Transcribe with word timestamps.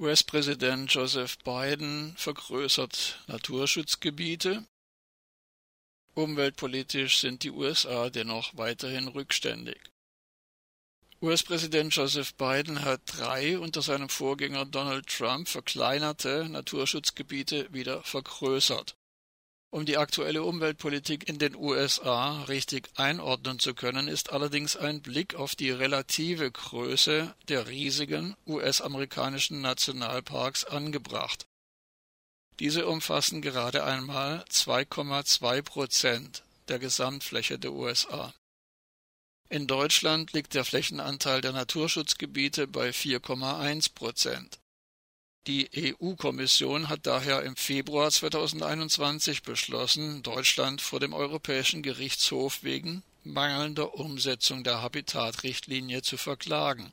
US-Präsident 0.00 0.94
Joseph 0.94 1.38
Biden 1.38 2.14
vergrößert 2.16 3.18
Naturschutzgebiete. 3.26 4.64
Umweltpolitisch 6.14 7.18
sind 7.18 7.42
die 7.42 7.50
USA 7.50 8.08
dennoch 8.08 8.56
weiterhin 8.56 9.08
rückständig. 9.08 9.80
US-Präsident 11.20 11.92
Joseph 11.96 12.36
Biden 12.36 12.84
hat 12.84 13.00
drei 13.06 13.58
unter 13.58 13.82
seinem 13.82 14.08
Vorgänger 14.08 14.66
Donald 14.66 15.08
Trump 15.08 15.48
verkleinerte 15.48 16.48
Naturschutzgebiete 16.48 17.72
wieder 17.72 18.00
vergrößert. 18.04 18.96
Um 19.70 19.84
die 19.84 19.98
aktuelle 19.98 20.42
Umweltpolitik 20.44 21.28
in 21.28 21.38
den 21.38 21.54
USA 21.54 22.44
richtig 22.44 22.88
einordnen 22.96 23.58
zu 23.58 23.74
können, 23.74 24.08
ist 24.08 24.32
allerdings 24.32 24.76
ein 24.76 25.02
Blick 25.02 25.34
auf 25.34 25.56
die 25.56 25.70
relative 25.70 26.50
Größe 26.50 27.34
der 27.48 27.68
riesigen 27.68 28.34
US-amerikanischen 28.46 29.60
Nationalparks 29.60 30.64
angebracht. 30.64 31.46
Diese 32.60 32.86
umfassen 32.86 33.42
gerade 33.42 33.84
einmal 33.84 34.42
2,2 34.50 35.62
Prozent 35.62 36.42
der 36.68 36.78
Gesamtfläche 36.78 37.58
der 37.58 37.72
USA. 37.72 38.32
In 39.50 39.66
Deutschland 39.66 40.32
liegt 40.32 40.54
der 40.54 40.64
Flächenanteil 40.64 41.40
der 41.40 41.52
Naturschutzgebiete 41.52 42.66
bei 42.66 42.90
4,1 42.90 43.94
Prozent. 43.94 44.58
Die 45.48 45.94
EU-Kommission 45.98 46.90
hat 46.90 47.06
daher 47.06 47.42
im 47.42 47.56
Februar 47.56 48.10
2021 48.10 49.42
beschlossen, 49.42 50.22
Deutschland 50.22 50.82
vor 50.82 51.00
dem 51.00 51.14
Europäischen 51.14 51.82
Gerichtshof 51.82 52.62
wegen 52.62 53.02
mangelnder 53.24 53.94
Umsetzung 53.94 54.62
der 54.62 54.82
Habitatrichtlinie 54.82 56.02
zu 56.02 56.18
verklagen. 56.18 56.92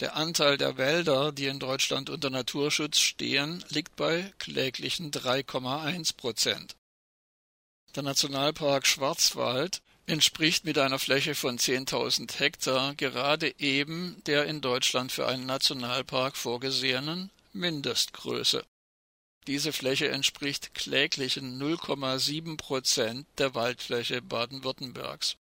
Der 0.00 0.14
Anteil 0.14 0.58
der 0.58 0.76
Wälder, 0.76 1.32
die 1.32 1.46
in 1.46 1.58
Deutschland 1.58 2.10
unter 2.10 2.28
Naturschutz 2.28 2.98
stehen, 2.98 3.64
liegt 3.70 3.96
bei 3.96 4.34
kläglichen 4.36 5.10
3,1 5.10 6.18
Prozent. 6.18 6.76
Der 7.94 8.02
Nationalpark 8.02 8.86
Schwarzwald 8.86 9.80
entspricht 10.06 10.64
mit 10.64 10.78
einer 10.78 10.98
Fläche 10.98 11.34
von 11.34 11.58
10.000 11.58 12.38
Hektar 12.38 12.94
gerade 12.94 13.58
eben 13.58 14.22
der 14.26 14.46
in 14.46 14.60
Deutschland 14.60 15.10
für 15.12 15.26
einen 15.26 15.46
Nationalpark 15.46 16.36
vorgesehenen 16.36 17.30
Mindestgröße. 17.52 18.64
Diese 19.46 19.72
Fläche 19.72 20.08
entspricht 20.08 20.74
kläglichen 20.74 21.60
0,7 21.60 22.56
Prozent 22.56 23.26
der 23.38 23.54
Waldfläche 23.54 24.22
Baden-Württembergs. 24.22 25.36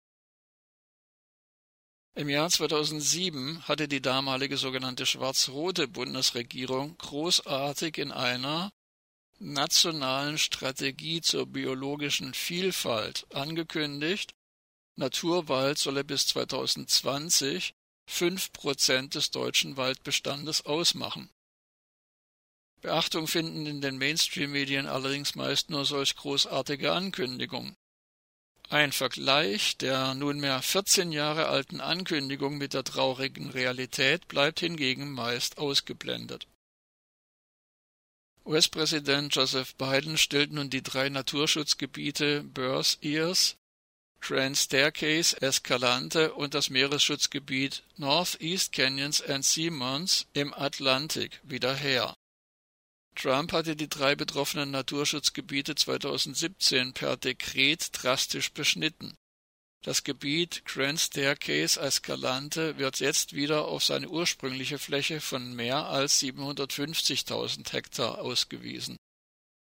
Im 2.16 2.30
Jahr 2.30 2.50
2007 2.50 3.68
hatte 3.68 3.88
die 3.88 4.02
damalige 4.02 4.58
sogenannte 4.58 5.06
schwarz-rote 5.06 5.88
Bundesregierung 5.88 6.98
großartig 7.00 7.98
in 7.98 8.12
einer 8.12 8.72
nationalen 9.40 10.38
Strategie 10.38 11.22
zur 11.22 11.48
biologischen 11.48 12.34
Vielfalt 12.34 13.26
angekündigt, 13.34 14.34
Naturwald 14.96 15.78
solle 15.78 16.04
bis 16.04 16.28
2020 16.28 17.74
fünf 18.06 18.52
Prozent 18.52 19.16
des 19.16 19.32
deutschen 19.32 19.78
Waldbestandes 19.78 20.66
ausmachen. 20.66 21.30
Beachtung 22.82 23.28
finden 23.28 23.66
in 23.66 23.82
den 23.82 23.98
Mainstream-Medien 23.98 24.88
allerdings 24.88 25.36
meist 25.36 25.70
nur 25.70 25.86
solch 25.86 26.16
großartige 26.16 26.92
Ankündigungen. 26.92 27.76
Ein 28.70 28.92
Vergleich 28.92 29.78
der 29.78 30.14
nunmehr 30.16 30.62
14 30.62 31.12
Jahre 31.12 31.48
alten 31.48 31.80
Ankündigung 31.80 32.58
mit 32.58 32.74
der 32.74 32.84
traurigen 32.84 33.50
Realität 33.50 34.28
bleibt 34.28 34.60
hingegen 34.60 35.12
meist 35.12 35.58
ausgeblendet. 35.58 36.48
US-Präsident 38.46 39.34
Joseph 39.34 39.76
Biden 39.76 40.18
stellt 40.18 40.52
nun 40.52 40.70
die 40.70 40.84
drei 40.84 41.08
Naturschutzgebiete 41.08 42.44
Burrs 42.44 42.98
Ears, 43.02 43.56
Grand 44.26 44.58
Staircase, 44.58 45.36
Escalante 45.42 46.34
und 46.34 46.54
das 46.54 46.70
Meeresschutzgebiet 46.70 47.84
Northeast 47.98 48.72
Canyons 48.72 49.22
and 49.22 49.44
Seamounts 49.44 50.28
im 50.32 50.54
Atlantik 50.54 51.42
wieder 51.44 51.76
her. 51.76 52.14
Trump 53.16 53.52
hatte 53.52 53.76
die 53.76 53.90
drei 53.90 54.16
betroffenen 54.16 54.72
Naturschutzgebiete 54.72 55.76
2017 55.76 56.94
per 56.94 57.18
Dekret 57.18 57.90
drastisch 57.92 58.54
beschnitten. 58.54 59.14
Das 59.82 60.06
Gebiet 60.06 60.64
Grand 60.64 61.02
Staircase 61.02 61.78
Escalante 61.82 62.78
wird 62.78 63.02
jetzt 63.02 63.34
wieder 63.34 63.66
auf 63.66 63.84
seine 63.84 64.08
ursprüngliche 64.08 64.80
Fläche 64.80 65.20
von 65.20 65.54
mehr 65.54 65.88
als 65.88 66.22
750.000 66.22 67.74
Hektar 67.74 68.20
ausgewiesen. 68.20 68.96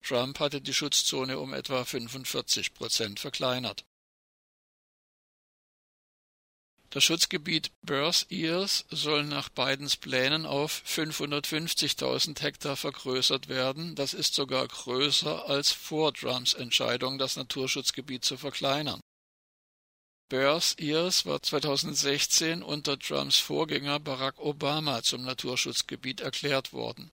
Trump 0.04 0.40
hatte 0.40 0.60
die 0.60 0.74
Schutzzone 0.74 1.40
um 1.40 1.54
etwa 1.54 1.86
45 1.86 2.74
Prozent 2.74 3.22
verkleinert. 3.22 3.86
Das 6.92 7.06
Schutzgebiet 7.06 7.72
Burrs 7.84 8.24
Ears 8.24 8.84
soll 8.90 9.24
nach 9.24 9.48
Bidens 9.48 9.96
Plänen 9.96 10.46
auf 10.46 10.84
550.000 10.86 12.42
Hektar 12.42 12.76
vergrößert 12.76 13.48
werden. 13.48 13.96
Das 13.96 14.14
ist 14.14 14.36
sogar 14.36 14.68
größer 14.68 15.48
als 15.48 15.72
vor 15.72 16.14
Trumps 16.14 16.54
Entscheidung, 16.54 17.18
das 17.18 17.38
Naturschutzgebiet 17.38 18.26
zu 18.26 18.36
verkleinern. 18.36 19.00
Burrs 20.28 20.74
Ears 20.80 21.26
war 21.26 21.42
2016 21.42 22.62
unter 22.62 23.00
Trumps 23.00 23.38
Vorgänger 23.38 24.02
Barack 24.02 24.38
Obama 24.40 25.02
zum 25.02 25.24
Naturschutzgebiet 25.24 26.20
erklärt 26.20 26.74
worden. 26.74 27.10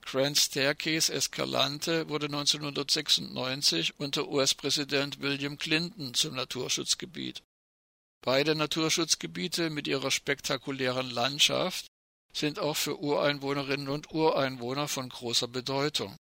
Grand 0.00 0.38
Staircase 0.38 1.12
Escalante 1.12 2.08
wurde 2.08 2.26
1996 2.26 4.00
unter 4.00 4.28
US-Präsident 4.28 5.20
William 5.20 5.58
Clinton 5.58 6.14
zum 6.14 6.36
Naturschutzgebiet. 6.36 7.42
Beide 8.24 8.54
Naturschutzgebiete 8.54 9.68
mit 9.68 9.88
ihrer 9.88 10.12
spektakulären 10.12 11.10
Landschaft 11.10 11.86
sind 12.32 12.60
auch 12.60 12.76
für 12.76 13.00
Ureinwohnerinnen 13.00 13.88
und 13.88 14.12
Ureinwohner 14.12 14.86
von 14.86 15.08
großer 15.08 15.48
Bedeutung. 15.48 16.16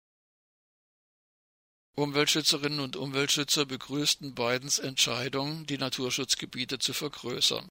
Umweltschützerinnen 1.96 2.80
und 2.80 2.96
Umweltschützer 2.96 3.66
begrüßten 3.66 4.36
Bidens 4.36 4.78
Entscheidung, 4.78 5.66
die 5.66 5.80
Naturschutzgebiete 5.80 6.78
zu 6.78 6.94
vergrößern. 6.94 7.68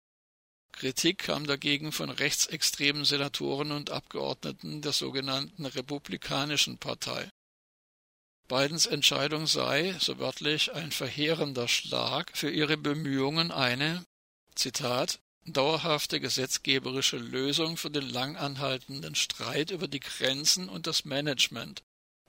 Kritik 0.73 1.19
kam 1.19 1.47
dagegen 1.47 1.93
von 1.93 2.11
rechtsextremen 2.11 3.05
Senatoren 3.05 3.71
und 3.71 3.91
Abgeordneten 3.91 4.83
der 4.83 4.93
sogenannten 4.93 5.65
Republikanischen 5.65 6.79
Partei. 6.79 7.31
Bidens 8.49 8.87
Entscheidung 8.87 9.47
sei, 9.47 9.97
so 10.01 10.19
wörtlich, 10.19 10.73
ein 10.73 10.91
verheerender 10.91 11.69
Schlag 11.69 12.37
für 12.37 12.51
ihre 12.51 12.77
Bemühungen, 12.77 13.53
eine 13.53 14.05
Zitat 14.57 15.21
dauerhafte 15.45 16.19
gesetzgeberische 16.19 17.19
Lösung 17.19 17.77
für 17.77 17.91
den 17.91 18.09
lang 18.09 18.37
anhaltenden 18.37 19.15
Streit 19.15 19.71
über 19.71 19.87
die 19.87 20.01
Grenzen 20.01 20.69
und 20.69 20.87
das 20.87 21.05
Management 21.05 21.83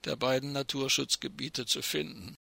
der 0.04 0.16
beiden 0.16 0.52
Naturschutzgebiete 0.52 1.66
zu 1.66 1.82
finden. 1.82 2.36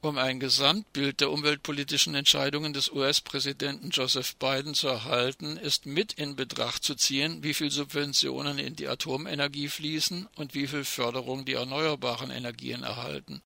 Um 0.00 0.16
ein 0.16 0.38
Gesamtbild 0.38 1.20
der 1.20 1.30
umweltpolitischen 1.30 2.14
Entscheidungen 2.14 2.72
des 2.72 2.92
US-Präsidenten 2.92 3.90
Joseph 3.90 4.36
Biden 4.36 4.74
zu 4.74 4.86
erhalten, 4.86 5.56
ist 5.56 5.86
mit 5.86 6.12
in 6.12 6.36
Betracht 6.36 6.84
zu 6.84 6.94
ziehen, 6.94 7.42
wie 7.42 7.52
viel 7.52 7.72
Subventionen 7.72 8.58
in 8.58 8.76
die 8.76 8.86
Atomenergie 8.86 9.68
fließen 9.68 10.28
und 10.36 10.54
wie 10.54 10.68
viel 10.68 10.84
Förderung 10.84 11.44
die 11.44 11.54
erneuerbaren 11.54 12.30
Energien 12.30 12.84
erhalten. 12.84 13.42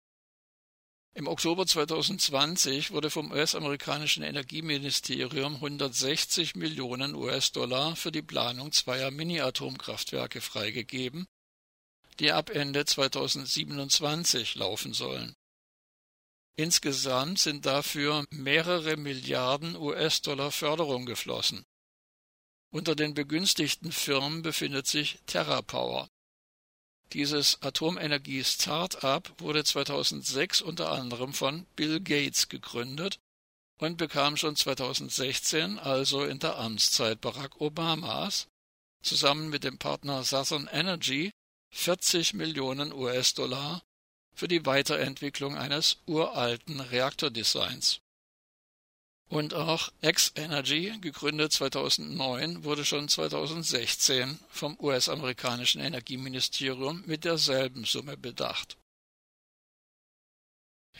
Im 1.17 1.27
Oktober 1.27 1.65
2020 1.65 2.91
wurde 2.91 3.09
vom 3.09 3.31
US-amerikanischen 3.31 4.21
Energieministerium 4.21 5.55
160 5.55 6.55
Millionen 6.55 7.15
US-Dollar 7.15 7.95
für 7.95 8.11
die 8.11 8.21
Planung 8.21 8.71
zweier 8.71 9.09
Mini-Atomkraftwerke 9.09 10.41
freigegeben, 10.41 11.25
die 12.19 12.31
ab 12.31 12.51
Ende 12.51 12.85
2027 12.85 14.53
laufen 14.53 14.93
sollen. 14.93 15.33
Insgesamt 16.55 17.39
sind 17.39 17.65
dafür 17.65 18.23
mehrere 18.29 18.95
Milliarden 18.95 19.75
US-Dollar 19.75 20.51
Förderung 20.51 21.07
geflossen. 21.07 21.65
Unter 22.69 22.95
den 22.95 23.15
begünstigten 23.15 23.91
Firmen 23.91 24.43
befindet 24.43 24.85
sich 24.85 25.17
TerraPower. 25.25 26.09
Dieses 27.13 27.61
Atomenergie-Start-up 27.61 29.39
wurde 29.39 29.63
2006 29.63 30.61
unter 30.61 30.91
anderem 30.91 31.33
von 31.33 31.65
Bill 31.75 32.01
Gates 32.01 32.49
gegründet 32.49 33.19
und 33.79 33.97
bekam 33.97 34.35
schon 34.35 34.55
2016, 34.55 35.79
also 35.79 36.23
in 36.25 36.39
der 36.39 36.57
Amtszeit 36.57 37.21
Barack 37.21 37.61
Obamas, 37.61 38.47
zusammen 39.01 39.49
mit 39.49 39.63
dem 39.63 39.77
Partner 39.77 40.23
Southern 40.23 40.67
Energy 40.71 41.31
40 41.71 42.33
Millionen 42.33 42.91
US-Dollar 42.91 43.83
für 44.33 44.47
die 44.47 44.65
Weiterentwicklung 44.65 45.57
eines 45.57 45.97
uralten 46.05 46.79
Reaktordesigns. 46.79 48.01
Und 49.29 49.53
auch 49.53 49.91
X-Energy, 50.01 50.93
gegründet 51.01 51.51
2009, 51.51 52.63
wurde 52.63 52.85
schon 52.85 53.09
2016 53.09 54.39
vom 54.49 54.77
US-amerikanischen 54.79 55.81
Energieministerium 55.81 57.03
mit 57.05 57.25
derselben 57.25 57.83
Summe 57.83 58.15
bedacht. 58.15 58.77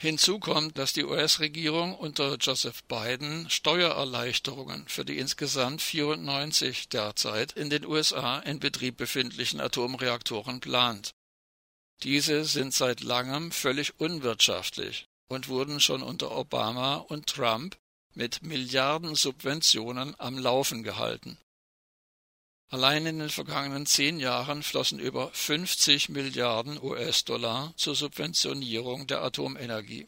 Hinzu 0.00 0.38
kommt, 0.38 0.78
dass 0.78 0.92
die 0.92 1.04
US-Regierung 1.04 1.92
unter 1.96 2.36
Joseph 2.36 2.84
Biden 2.84 3.50
Steuererleichterungen 3.50 4.86
für 4.86 5.04
die 5.04 5.18
insgesamt 5.18 5.82
94 5.82 6.88
derzeit 6.88 7.52
in 7.52 7.68
den 7.68 7.84
USA 7.84 8.38
in 8.38 8.60
Betrieb 8.60 8.96
befindlichen 8.96 9.60
Atomreaktoren 9.60 10.60
plant. 10.60 11.14
Diese 12.04 12.44
sind 12.44 12.74
seit 12.74 13.00
langem 13.00 13.50
völlig 13.50 13.98
unwirtschaftlich 13.98 15.08
und 15.28 15.48
wurden 15.48 15.80
schon 15.80 16.04
unter 16.04 16.30
Obama 16.30 16.96
und 16.96 17.26
Trump 17.26 17.76
mit 18.14 18.42
Milliarden 18.42 19.14
Subventionen 19.14 20.14
am 20.18 20.38
Laufen 20.38 20.82
gehalten. 20.82 21.38
Allein 22.70 23.06
in 23.06 23.18
den 23.18 23.30
vergangenen 23.30 23.86
zehn 23.86 24.20
Jahren 24.20 24.62
flossen 24.62 24.98
über 24.98 25.30
50 25.32 26.10
Milliarden 26.10 26.82
US-Dollar 26.82 27.72
zur 27.76 27.94
Subventionierung 27.94 29.06
der 29.06 29.22
Atomenergie. 29.22 30.06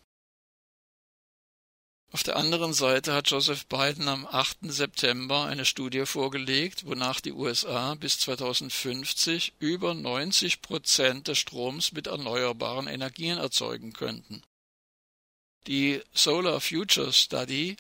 Auf 2.13 2.25
der 2.25 2.37
anderen 2.37 2.73
Seite 2.75 3.15
hat 3.15 3.31
Joseph 3.31 3.67
Biden 3.67 4.09
am 4.09 4.27
8. 4.27 4.59
September 4.63 5.45
eine 5.45 5.65
Studie 5.65 6.05
vorgelegt, 6.07 6.85
wonach 6.85 7.21
die 7.21 7.33
USA 7.33 7.95
bis 7.95 8.19
2050 8.19 9.55
über 9.61 9.95
90 9.95 10.61
Prozent 10.61 11.29
des 11.29 11.39
Stroms 11.39 11.93
mit 11.93 12.09
erneuerbaren 12.09 12.89
Energien 12.89 13.39
erzeugen 13.39 13.93
könnten. 13.93 14.43
Die 15.69 16.03
Solar 16.13 16.61
Future 16.61 17.13
Study 17.13 17.77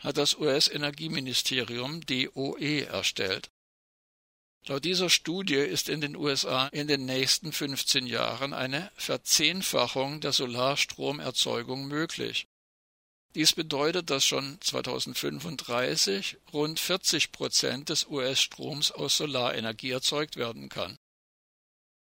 hat 0.00 0.16
das 0.16 0.36
US-Energieministerium 0.36 2.00
DOE 2.02 2.86
erstellt. 2.86 3.50
Laut 4.66 4.84
dieser 4.84 5.08
Studie 5.08 5.54
ist 5.54 5.88
in 5.88 6.02
den 6.02 6.16
USA 6.16 6.66
in 6.68 6.86
den 6.86 7.06
nächsten 7.06 7.52
15 7.52 8.06
Jahren 8.06 8.52
eine 8.52 8.90
Verzehnfachung 8.96 10.20
der 10.20 10.32
Solarstromerzeugung 10.32 11.86
möglich. 11.86 12.46
Dies 13.34 13.52
bedeutet, 13.52 14.10
dass 14.10 14.26
schon 14.26 14.58
2035 14.60 16.36
rund 16.52 16.80
40 16.80 17.32
Prozent 17.32 17.88
des 17.88 18.06
US-Stroms 18.06 18.90
aus 18.90 19.16
Solarenergie 19.16 19.92
erzeugt 19.92 20.36
werden 20.36 20.68
kann. 20.68 20.98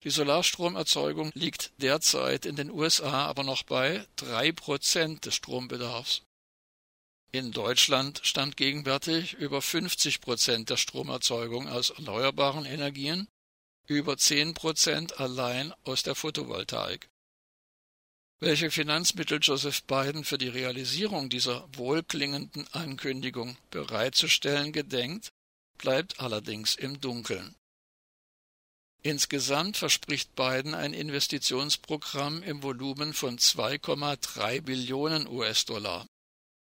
Die 0.04 0.10
Solarstromerzeugung 0.10 1.30
liegt 1.34 1.72
derzeit 1.82 2.46
in 2.46 2.56
den 2.56 2.70
USA 2.70 3.26
aber 3.26 3.42
noch 3.42 3.62
bei 3.64 4.06
drei 4.16 4.52
Prozent 4.52 5.26
des 5.26 5.34
Strombedarfs. 5.34 6.22
In 7.30 7.52
Deutschland 7.52 8.20
stammt 8.24 8.56
gegenwärtig 8.56 9.34
über 9.34 9.60
50 9.60 10.22
Prozent 10.22 10.70
der 10.70 10.78
Stromerzeugung 10.78 11.68
aus 11.68 11.90
erneuerbaren 11.90 12.64
Energien, 12.64 13.28
über 13.86 14.16
10 14.16 14.54
Prozent 14.54 15.20
allein 15.20 15.74
aus 15.84 16.02
der 16.02 16.14
Photovoltaik. 16.14 17.10
Welche 18.40 18.70
Finanzmittel 18.70 19.40
Joseph 19.42 19.82
Biden 19.84 20.24
für 20.24 20.38
die 20.38 20.48
Realisierung 20.48 21.28
dieser 21.28 21.68
wohlklingenden 21.76 22.66
Ankündigung 22.72 23.58
bereitzustellen 23.70 24.72
gedenkt, 24.72 25.28
bleibt 25.76 26.20
allerdings 26.20 26.76
im 26.76 26.98
Dunkeln. 26.98 27.54
Insgesamt 29.02 29.76
verspricht 29.76 30.34
Biden 30.34 30.74
ein 30.74 30.94
Investitionsprogramm 30.94 32.42
im 32.42 32.62
Volumen 32.62 33.12
von 33.12 33.38
2,3 33.38 34.62
Billionen 34.62 35.28
US-Dollar 35.28 36.06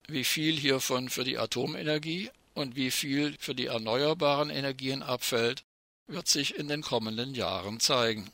wie 0.09 0.25
viel 0.25 0.59
hiervon 0.59 1.09
für 1.09 1.25
die 1.25 1.39
Atomenergie 1.39 2.31
und 2.55 2.77
wie 2.77 2.91
viel 2.91 3.37
für 3.39 3.55
die 3.55 3.67
erneuerbaren 3.67 4.51
Energien 4.51 5.03
abfällt, 5.03 5.63
wird 6.07 6.27
sich 6.29 6.57
in 6.57 6.69
den 6.69 6.83
kommenden 6.83 7.35
Jahren 7.35 7.81
zeigen 7.81 8.31